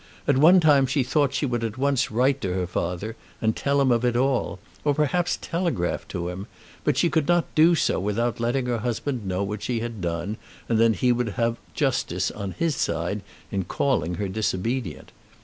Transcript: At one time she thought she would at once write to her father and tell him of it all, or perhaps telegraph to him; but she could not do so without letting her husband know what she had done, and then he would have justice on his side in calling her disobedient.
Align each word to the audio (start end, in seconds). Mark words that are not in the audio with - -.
At 0.27 0.39
one 0.39 0.59
time 0.59 0.87
she 0.87 1.03
thought 1.03 1.31
she 1.35 1.45
would 1.45 1.63
at 1.63 1.77
once 1.77 2.09
write 2.09 2.41
to 2.41 2.51
her 2.55 2.65
father 2.65 3.15
and 3.39 3.55
tell 3.55 3.79
him 3.79 3.91
of 3.91 4.03
it 4.03 4.15
all, 4.15 4.57
or 4.83 4.95
perhaps 4.95 5.37
telegraph 5.39 6.07
to 6.07 6.27
him; 6.29 6.47
but 6.83 6.97
she 6.97 7.07
could 7.07 7.27
not 7.27 7.53
do 7.53 7.75
so 7.75 7.99
without 7.99 8.39
letting 8.39 8.65
her 8.65 8.79
husband 8.79 9.27
know 9.27 9.43
what 9.43 9.61
she 9.61 9.79
had 9.81 10.01
done, 10.01 10.37
and 10.67 10.79
then 10.79 10.95
he 10.95 11.11
would 11.11 11.29
have 11.37 11.59
justice 11.75 12.31
on 12.31 12.53
his 12.53 12.75
side 12.75 13.21
in 13.51 13.65
calling 13.65 14.15
her 14.15 14.27
disobedient. 14.27 15.11